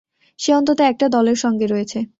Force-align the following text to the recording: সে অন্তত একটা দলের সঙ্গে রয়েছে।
সে 0.39 0.51
অন্তত 0.53 0.79
একটা 0.81 1.05
দলের 1.09 1.35
সঙ্গে 1.35 1.65
রয়েছে। 1.67 1.99